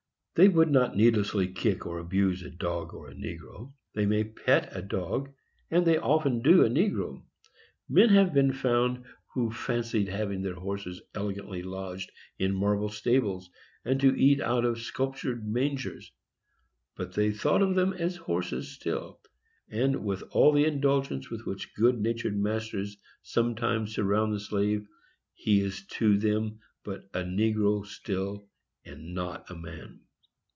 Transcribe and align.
They 0.35 0.47
would 0.47 0.71
not 0.71 0.95
needlessly 0.95 1.49
kick 1.51 1.85
or 1.85 1.99
abuse 1.99 2.41
a 2.41 2.49
dog 2.49 2.93
or 2.93 3.09
a 3.09 3.13
negro. 3.13 3.73
They 3.93 4.05
may 4.05 4.23
pet 4.23 4.69
a 4.71 4.81
dog, 4.81 5.29
and 5.69 5.85
they 5.85 5.97
often 5.97 6.41
do 6.41 6.63
a 6.63 6.69
negro. 6.69 7.21
Men 7.89 8.07
have 8.09 8.33
been 8.33 8.53
found 8.53 9.03
who 9.33 9.51
fancied 9.51 10.07
having 10.07 10.41
their 10.41 10.55
horses 10.55 11.01
elegantly 11.13 11.61
lodged 11.63 12.13
in 12.39 12.55
marble 12.55 12.87
stables, 12.87 13.49
and 13.83 13.99
to 13.99 14.15
eat 14.17 14.39
out 14.39 14.63
of 14.63 14.79
sculptured 14.79 15.45
mangers, 15.45 16.13
but 16.95 17.11
they 17.13 17.33
thought 17.33 17.59
them 17.75 17.91
horses 18.21 18.71
still; 18.71 19.19
and, 19.69 20.05
with 20.05 20.23
all 20.31 20.53
the 20.53 20.63
indulgences 20.65 21.29
with 21.29 21.45
which 21.45 21.75
good 21.75 21.99
natured 21.99 22.37
masters 22.39 22.95
sometimes 23.21 23.93
surround 23.93 24.33
the 24.33 24.39
slave, 24.39 24.87
he 25.33 25.59
is 25.59 25.85
to 25.87 26.17
them 26.17 26.59
but 26.85 27.01
a 27.13 27.19
negro 27.21 27.85
still, 27.85 28.47
and 28.85 29.13
not 29.13 29.47
a 29.51 29.55
man. 29.55 29.99